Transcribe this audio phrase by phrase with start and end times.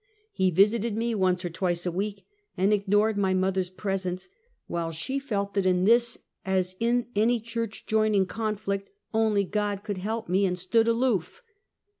[0.31, 2.25] He visited me once or twice a week,
[2.57, 4.29] and ignored my mother's presence,
[4.65, 9.99] while she felt that in this, as in any clmrch joining conflict, only God could
[9.99, 11.43] help me, and stood aloof.